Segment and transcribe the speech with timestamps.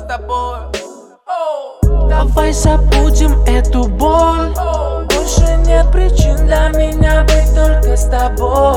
[0.00, 0.76] тобой
[2.08, 4.54] Давай забудем эту боль.
[5.08, 8.75] Больше нет причин для меня быть только с тобой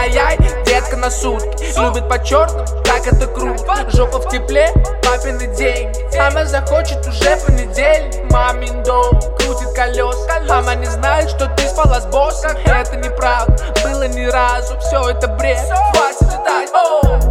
[0.00, 1.78] Ай-яй-яй, детка на сутки.
[1.78, 3.86] Любит по черным, так это круто.
[3.92, 4.72] Жопа в тепле,
[5.04, 6.16] папины деньги.
[6.16, 8.32] Мама захочет уже понедельник.
[8.32, 12.52] Мамин дом крутит колеса Мама не знает, что ты спала с боссом.
[12.64, 14.78] Это неправда, было ни разу.
[14.78, 15.60] Все это бред,
[15.92, 16.70] хватит ждать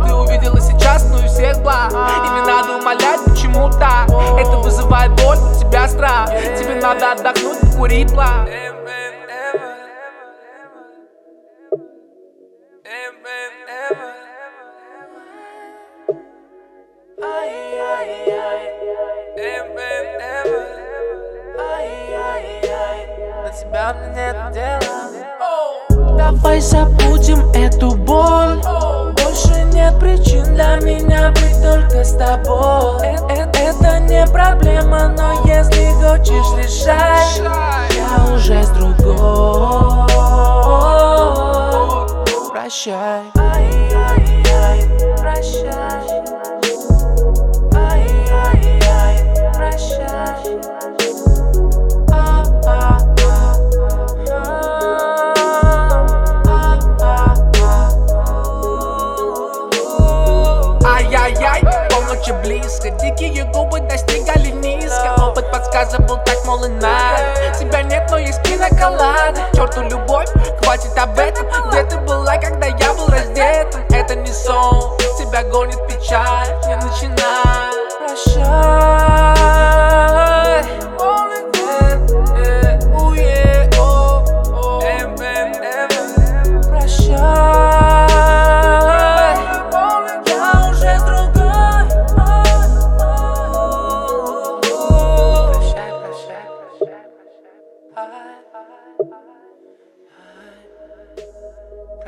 [0.05, 1.91] Ты увидела сейчас, ну и всех благ.
[1.91, 4.07] И не надо умолять, почему так.
[4.37, 6.29] Это вызывает боль, у тебя страх.
[6.29, 8.47] Тебе надо отдохнуть, покурить план
[23.69, 28.61] тебя нет дела Давай забудем эту боль.
[29.13, 33.01] Больше нет причин для меня быть только с тобой.
[33.03, 37.43] Э -э Это не проблема, но если хочешь решай.
[37.95, 39.88] Я уже с другой
[42.69, 43.23] Прощай.
[43.33, 44.77] Прощай.
[45.17, 46.19] Прощай.
[60.85, 65.15] Ай-яй-яй, полночи близко Дикие губы достигали низко.
[65.19, 69.41] Опыт подсказывал так, мол, иначе Тебя нет, но есть пиноколада.
[69.55, 70.29] Черту любовь,
[70.61, 71.47] хватит об этом
[73.39, 73.85] раздетым?
[73.91, 78.88] Это не сон, тебя гонит печаль Не начинай Прощай